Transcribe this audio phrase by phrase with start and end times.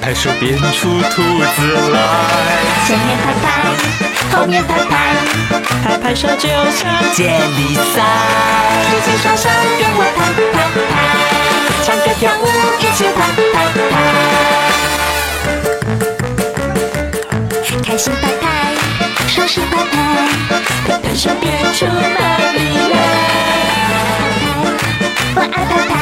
[0.00, 1.98] 拍手变出兔子来，
[2.86, 3.46] 前面拍拍，
[4.34, 4.92] 后面拍拍，
[5.84, 8.02] 拍拍手就像接力赛。
[8.90, 10.18] 举起双手跟我拍
[10.52, 10.58] 拍
[10.90, 10.92] 拍，
[11.84, 12.42] 唱歌跳舞
[12.80, 13.18] 一起拍
[13.52, 13.54] 拍
[13.90, 13.94] 拍，
[17.84, 18.44] 开心拍拍，
[19.28, 19.94] 手势拍拍，
[20.88, 21.90] 拍拍手变出美
[22.56, 22.58] 丽
[22.90, 22.94] 来。
[24.16, 24.38] 拍拍
[25.34, 25.92] 我爱拍拍，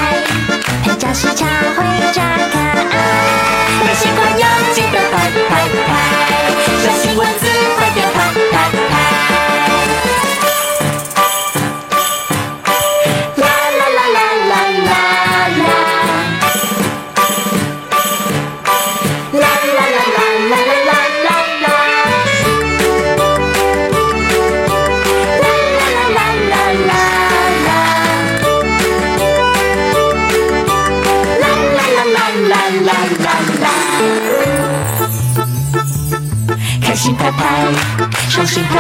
[0.97, 2.95] 加时茶会加可爱，
[3.85, 5.51] 没习惯要记得拍拍
[5.87, 5.91] 拍，
[6.83, 7.38] 小习惯。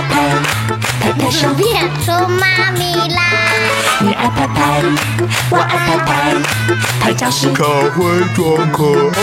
[0.08, 3.20] 拍拍，拍拍手变出妈咪啦。
[4.00, 4.82] 你爱拍拍，
[5.50, 6.08] 我爱拍拍，
[7.00, 8.78] 拍照时可会装可
[9.14, 9.18] 爱。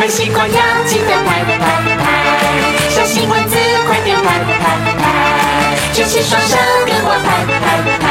[0.00, 2.04] 没习惯要记得拍拍拍，
[2.88, 3.56] 小心蚊子
[3.86, 4.48] 快点拍拍
[4.98, 5.02] 拍，
[5.92, 6.56] 举起双手
[6.86, 7.60] 跟我拍拍
[7.98, 8.04] 拍，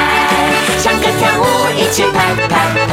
[0.81, 1.43] 唱歌跳舞
[1.77, 2.88] 一起拍拍拍。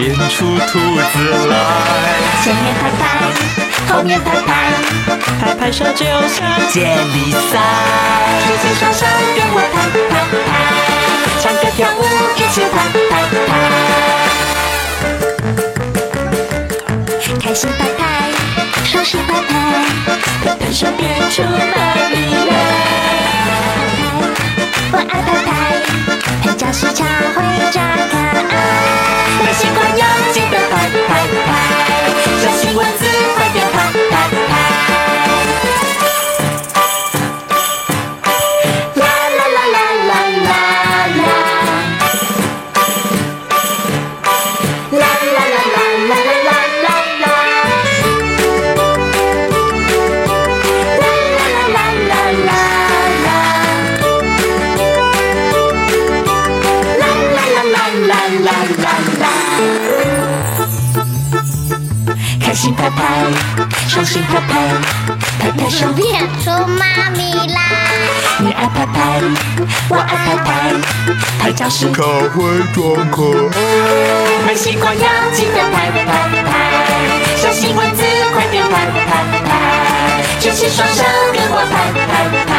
[0.00, 1.14] 变出兔子
[1.50, 1.54] 来，
[2.42, 3.04] 前面拍拍，
[3.86, 4.48] 后面拍拍，
[5.38, 6.40] 拍拍手就像
[6.70, 7.58] 接力赛。
[8.46, 9.04] 举起双手
[9.36, 9.76] 跟我拍
[10.08, 10.12] 拍
[10.46, 10.48] 拍，
[11.42, 12.00] 唱歌跳舞
[12.34, 12.74] 一起拍
[13.10, 13.12] 拍
[13.46, 13.48] 拍，
[17.38, 18.00] 开心拍拍，
[18.86, 19.52] 手势拍拍，
[20.42, 21.46] 拍拍手变出美
[22.08, 22.16] 丽
[22.48, 22.50] 来。
[24.92, 25.48] 我爱拍拍，
[26.42, 28.20] 拍照时常会张开。
[29.44, 30.89] 没习惯用记得拍
[62.60, 63.24] 心拍拍，
[63.88, 64.52] 手心拍拍，
[65.38, 67.58] 拍拍手变出妈咪啦。
[68.36, 69.22] 你爱拍拍，
[69.88, 70.74] 我爱拍拍，
[71.38, 73.56] 拍照时可会装可爱。
[74.46, 76.52] 没习惯要记得拍拍拍，
[77.38, 78.02] 小心蚊子
[78.34, 79.06] 快点拍拍
[79.40, 82.52] 拍，举起双手跟我拍拍拍，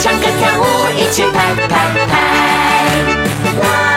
[0.00, 0.64] 唱歌跳舞
[0.98, 1.70] 一起拍拍
[2.10, 2.12] 拍。
[3.62, 3.91] 啦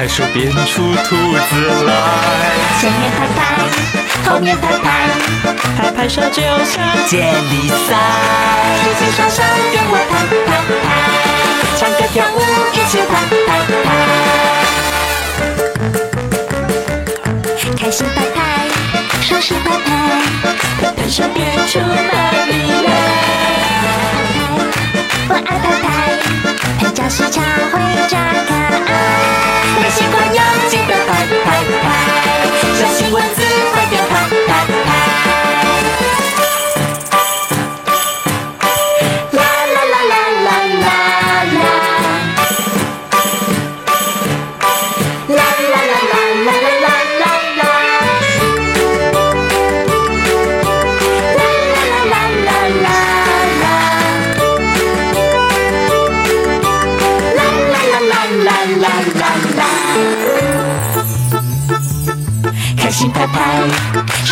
[0.00, 1.92] 拍手变出兔子来，
[2.80, 3.40] 前面拍拍，
[4.24, 4.88] 后面拍拍，
[5.76, 7.84] 拍拍手就像接力赛。
[8.80, 10.88] 举起双手跟我拍拍拍，
[11.76, 12.36] 唱歌跳舞
[12.72, 13.12] 一起拍
[13.46, 13.48] 拍
[13.84, 13.88] 拍，
[17.76, 18.38] 开心拍拍，
[19.20, 19.88] 手势拍拍，
[20.80, 21.38] 拍拍手变
[21.68, 22.19] 出美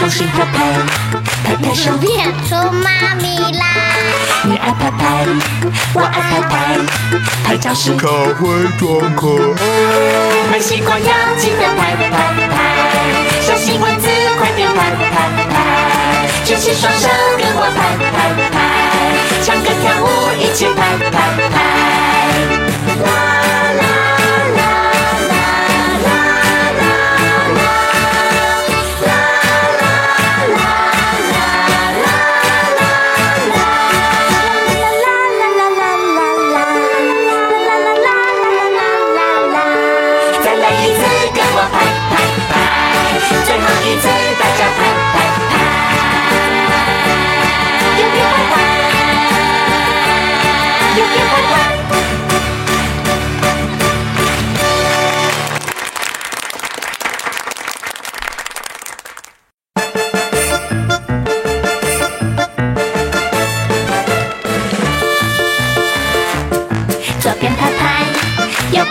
[0.08, 0.64] 手心拍拍，
[1.44, 3.66] 拍拍手变出妈咪啦！
[4.44, 5.26] 你爱拍拍，
[5.92, 6.78] 我爱拍拍，
[7.44, 9.28] 拍照时卡会装可
[9.60, 9.62] 爱。
[10.50, 12.56] 没习惯要记得拍拍拍，
[13.42, 14.08] 小心蚊子
[14.38, 15.10] 快点拍拍
[15.44, 15.54] 拍，
[16.42, 17.06] 举起双手
[17.36, 17.78] 跟我拍
[18.08, 18.56] 拍拍，
[19.44, 20.06] 唱歌跳舞
[20.40, 21.12] 一起拍拍
[21.50, 21.52] 拍，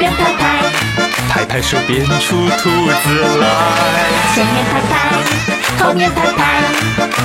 [0.09, 0.43] 拍拍，
[1.29, 3.05] 拍拍手变出兔子
[3.39, 3.45] 来，
[4.33, 4.91] 前面拍拍，
[5.83, 6.39] 后面拍拍，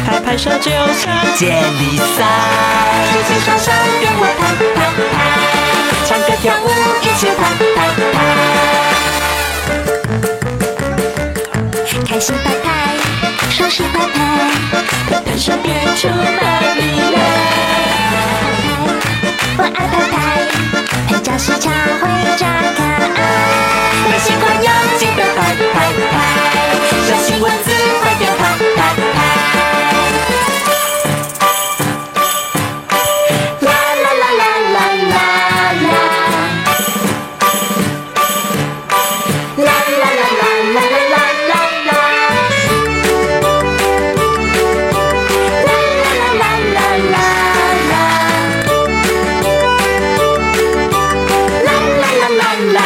[0.06, 1.03] 拍拍手就像
[1.37, 1.47] 接
[1.79, 2.25] 力赛。
[3.12, 4.41] 举起双手跟我拍
[4.75, 4.81] 拍。
[5.12, 5.21] 拍，
[6.06, 6.67] 唱歌跳舞
[7.03, 7.41] 一起拍
[7.75, 7.77] 拍。
[8.12, 8.17] 拍，
[12.09, 12.67] 开心拍拍，
[13.50, 14.17] 手心拍拍，
[15.09, 15.67] 拍拍手变
[15.97, 16.15] 出妈
[16.77, 16.81] 咪
[17.12, 17.17] 来。
[19.59, 20.15] 我爱拍拍，
[21.09, 21.72] 拍照时常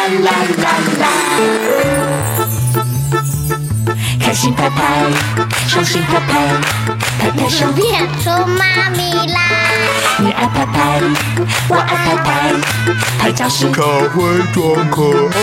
[0.06, 0.30] 啦啦
[0.62, 1.04] 啦啦啦。
[4.20, 4.80] 开心拍拍，
[5.66, 6.32] 手心拍拍，
[7.18, 9.40] 拍拍手变出妈咪啦！
[10.18, 11.00] 你爱拍拍，
[11.68, 12.54] 我爱拍拍，
[13.18, 14.22] 拍照时卡会
[14.54, 15.02] 装可
[15.34, 15.36] 爱。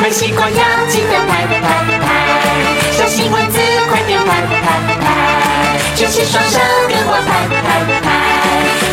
[0.00, 1.68] 没习惯要记得拍拍拍，
[2.92, 3.58] 小心蚊子
[3.88, 4.60] 快点拍拍
[4.96, 5.04] 拍，
[5.96, 6.58] 举起双手
[6.88, 7.60] 跟我拍拍
[8.00, 8.06] 拍，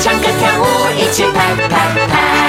[0.01, 0.63] 唱歌跳舞
[0.97, 1.69] 一起拍拍
[2.07, 2.48] 拍。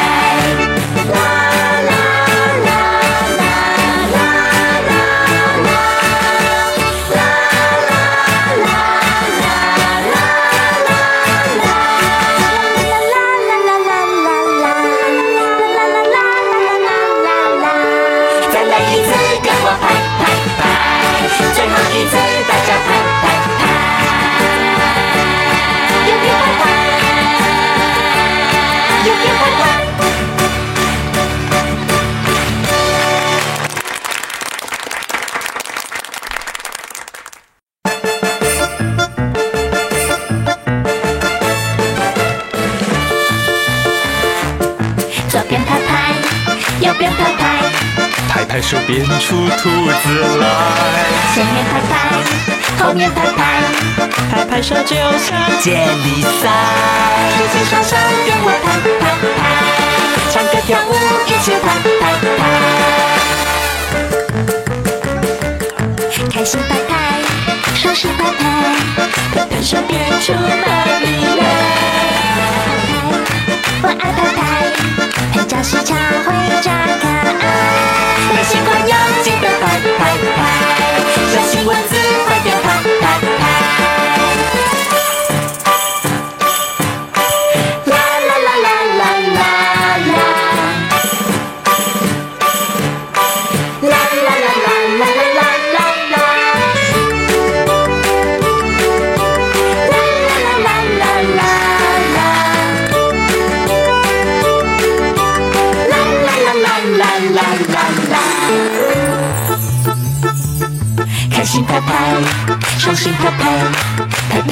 [48.70, 50.46] 手变出兔子来，
[51.34, 51.92] 前面拍拍，
[52.78, 53.40] 后面拍拍，
[54.30, 55.72] 拍拍手就像接
[56.04, 56.48] 力赛。
[57.36, 58.64] 举起双手跟我拍
[59.00, 59.02] 拍
[59.34, 59.38] 拍，
[60.30, 60.88] 唱歌跳舞
[61.26, 61.66] 一起拍
[61.98, 62.00] 拍
[62.38, 62.40] 拍，
[66.32, 66.94] 开心拍拍，
[67.74, 68.40] 手心拍拍，
[69.34, 70.69] 拍拍手变出妈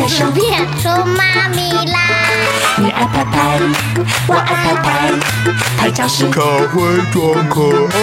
[0.08, 1.98] 手变出妈咪啦！
[2.78, 3.60] 你爱拍拍，
[4.26, 5.12] 我爱拍拍，
[5.76, 6.80] 拍照时卡会
[7.12, 7.60] 装可
[7.92, 7.94] 爱。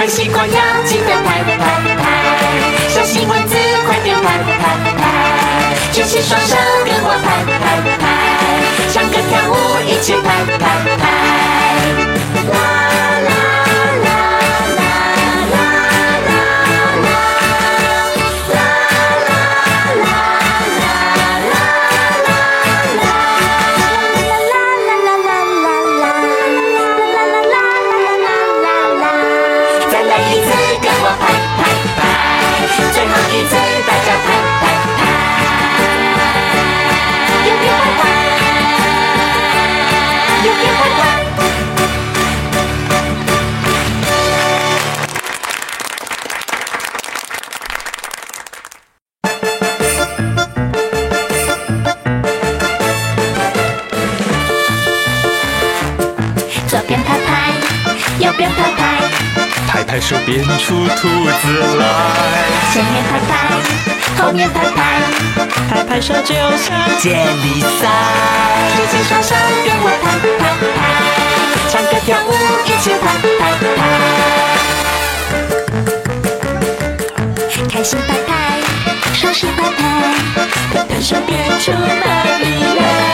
[0.00, 1.56] 没习惯要记得拍拍
[1.96, 2.04] 拍，
[2.88, 3.54] 小心蚊子
[3.86, 4.58] 快点拍拍
[4.98, 5.00] 拍，
[5.92, 8.04] 举起双手跟我拍拍拍，
[8.92, 9.54] 唱歌跳舞
[9.86, 10.26] 一起拍
[10.58, 10.60] 拍
[10.98, 11.00] 拍，
[56.92, 57.32] 左边拍拍，
[58.18, 58.82] 右边拍拍，
[59.66, 61.86] 拍拍手，变出兔子来。
[62.70, 63.32] 前面拍拍，
[64.22, 65.00] 后面拍拍，
[65.70, 67.88] 拍拍手，就像接力赛。
[68.76, 69.34] 举起双手，
[69.64, 70.04] 跟我拍
[70.38, 70.44] 拍
[70.76, 70.78] 拍，
[71.70, 72.30] 唱歌跳舞，
[72.66, 73.02] 一起拍
[73.38, 73.80] 拍拍。
[77.70, 77.82] 开。
[77.82, 78.30] 心拍拍，
[79.14, 79.80] 双手拍拍，
[80.74, 81.74] 拍拍手，变出蚂
[82.42, 82.44] 蚁
[82.78, 83.11] 来。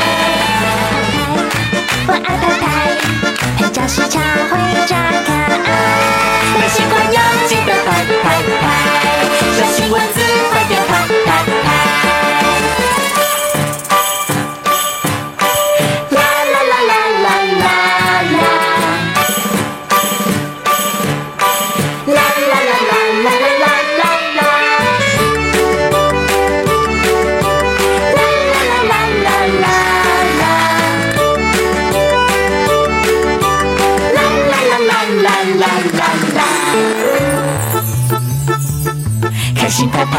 [39.79, 40.19] 心拍拍，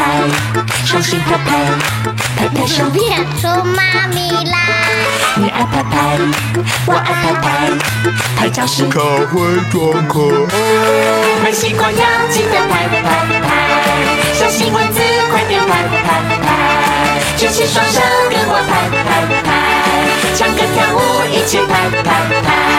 [0.86, 1.52] 双心拍拍，
[2.34, 4.56] 拍拍手变出妈咪来。
[5.36, 6.18] 你爱拍拍，
[6.86, 7.68] 我爱拍拍，
[8.38, 11.44] 拍照时可会装可爱。
[11.44, 12.00] 没习惯要
[12.30, 13.50] 记得拍拍拍，
[14.32, 15.00] 小心蚊子
[15.30, 16.04] 快点拍拍
[16.40, 18.00] 拍，举起双手
[18.30, 19.48] 跟我拍拍拍，
[20.38, 20.98] 唱歌跳舞
[21.30, 22.08] 一起拍拍
[22.40, 22.69] 拍。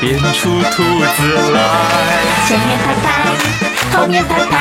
[0.00, 1.18] 变出兔子
[1.52, 1.60] 来。
[2.48, 3.06] 前面拍拍，
[3.92, 4.54] 后面拍拍，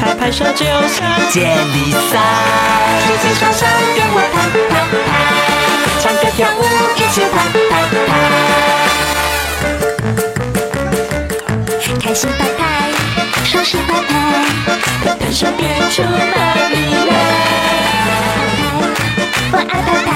[0.00, 0.98] 拍拍手就像
[1.30, 1.40] 接
[1.74, 2.12] 力赛。
[3.06, 4.34] 举起双手跟我拍
[4.70, 4.74] 拍
[5.06, 5.08] 拍，
[6.00, 6.60] 唱歌跳舞
[6.96, 7.70] 一起拍拍
[8.06, 8.10] 拍，
[12.00, 12.60] 开心拍拍，
[13.44, 14.10] 双手拍拍，
[15.04, 15.60] 拍拍手变
[15.90, 16.08] 出美
[16.72, 16.74] 丽
[17.10, 17.12] 来。
[19.52, 20.10] 我爱拍拍，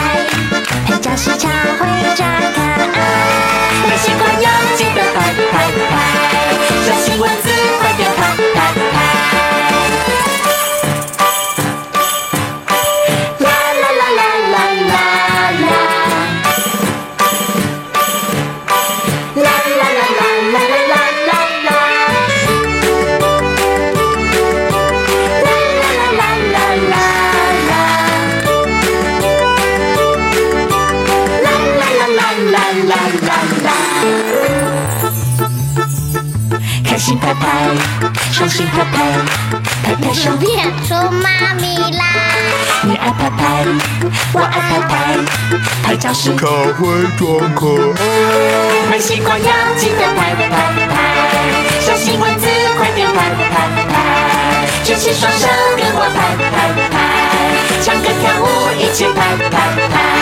[0.86, 1.80] 拍照时常会
[2.14, 2.58] 张开，
[3.86, 4.46] 没习惯要
[4.76, 5.16] 记得拍
[5.52, 5.52] 拍
[5.90, 5.92] 拍，
[6.86, 7.46] 小心蚊子
[7.80, 8.18] 快点拍
[39.82, 40.48] 拍拍手变
[40.86, 42.04] 出妈咪啦。
[42.82, 43.64] 你爱拍拍，
[44.32, 45.16] 我爱拍拍，
[45.82, 46.86] 拍照时可会
[47.18, 48.90] 装可爱。
[48.90, 50.56] 没习惯要记得拍拍拍，
[51.80, 52.46] 小心蚊子
[52.78, 55.46] 快点拍拍拍，举起双手
[55.76, 56.50] 跟我拍拍
[56.90, 56.94] 拍，
[57.82, 58.44] 唱歌跳舞
[58.78, 59.50] 一起拍拍
[59.88, 60.19] 拍。